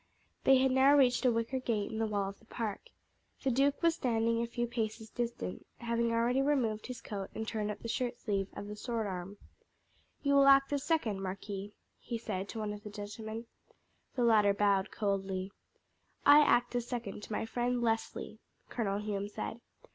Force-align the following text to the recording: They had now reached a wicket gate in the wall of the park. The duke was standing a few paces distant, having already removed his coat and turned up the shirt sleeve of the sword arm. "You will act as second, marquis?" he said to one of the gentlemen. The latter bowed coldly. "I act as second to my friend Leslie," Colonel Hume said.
They 0.45 0.57
had 0.57 0.71
now 0.71 0.95
reached 0.95 1.25
a 1.25 1.31
wicket 1.31 1.63
gate 1.63 1.91
in 1.91 1.99
the 1.99 2.07
wall 2.07 2.27
of 2.27 2.39
the 2.39 2.45
park. 2.45 2.89
The 3.43 3.51
duke 3.51 3.83
was 3.83 3.93
standing 3.93 4.41
a 4.41 4.47
few 4.47 4.65
paces 4.65 5.11
distant, 5.11 5.63
having 5.77 6.11
already 6.11 6.41
removed 6.41 6.87
his 6.87 7.01
coat 7.01 7.29
and 7.35 7.47
turned 7.47 7.69
up 7.69 7.81
the 7.83 7.87
shirt 7.87 8.17
sleeve 8.17 8.47
of 8.55 8.65
the 8.67 8.75
sword 8.75 9.05
arm. 9.05 9.37
"You 10.23 10.33
will 10.33 10.47
act 10.47 10.73
as 10.73 10.81
second, 10.83 11.21
marquis?" 11.21 11.75
he 11.99 12.17
said 12.17 12.49
to 12.49 12.57
one 12.57 12.73
of 12.73 12.81
the 12.83 12.89
gentlemen. 12.89 13.45
The 14.15 14.23
latter 14.23 14.55
bowed 14.55 14.89
coldly. 14.89 15.51
"I 16.25 16.39
act 16.39 16.73
as 16.75 16.87
second 16.87 17.21
to 17.21 17.31
my 17.31 17.45
friend 17.45 17.79
Leslie," 17.79 18.39
Colonel 18.69 18.97
Hume 18.97 19.27
said. 19.29 19.61